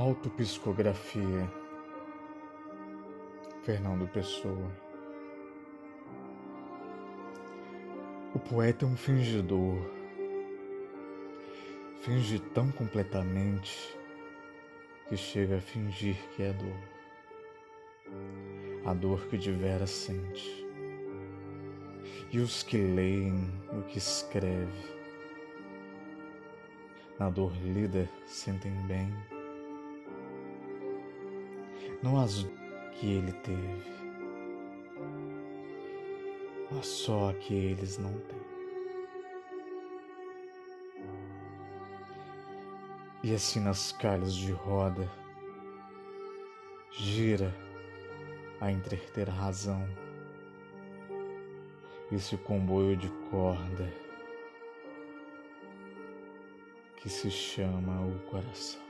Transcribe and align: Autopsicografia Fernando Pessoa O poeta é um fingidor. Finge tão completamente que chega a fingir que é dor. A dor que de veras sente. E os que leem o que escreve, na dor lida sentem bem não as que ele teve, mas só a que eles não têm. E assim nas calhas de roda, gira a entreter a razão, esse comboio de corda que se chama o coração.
Autopsicografia 0.00 1.46
Fernando 3.62 4.08
Pessoa 4.08 4.72
O 8.34 8.38
poeta 8.38 8.86
é 8.86 8.88
um 8.88 8.96
fingidor. 8.96 9.76
Finge 12.00 12.38
tão 12.38 12.72
completamente 12.72 13.94
que 15.06 15.18
chega 15.18 15.58
a 15.58 15.60
fingir 15.60 16.16
que 16.34 16.44
é 16.44 16.54
dor. 16.54 16.80
A 18.86 18.94
dor 18.94 19.26
que 19.26 19.36
de 19.36 19.52
veras 19.52 19.90
sente. 19.90 20.66
E 22.32 22.38
os 22.38 22.62
que 22.62 22.78
leem 22.78 23.52
o 23.70 23.82
que 23.82 23.98
escreve, 23.98 24.96
na 27.18 27.28
dor 27.28 27.52
lida 27.62 28.08
sentem 28.24 28.72
bem 28.86 29.12
não 32.02 32.20
as 32.20 32.46
que 32.92 33.12
ele 33.12 33.32
teve, 33.32 33.84
mas 36.70 36.86
só 36.86 37.30
a 37.30 37.34
que 37.34 37.54
eles 37.54 37.98
não 37.98 38.12
têm. 38.12 38.40
E 43.22 43.34
assim 43.34 43.60
nas 43.60 43.92
calhas 43.92 44.34
de 44.34 44.50
roda, 44.50 45.10
gira 46.92 47.54
a 48.60 48.70
entreter 48.70 49.28
a 49.28 49.32
razão, 49.32 49.86
esse 52.10 52.36
comboio 52.36 52.96
de 52.96 53.08
corda 53.30 53.92
que 56.96 57.08
se 57.08 57.30
chama 57.30 58.04
o 58.06 58.18
coração. 58.30 58.89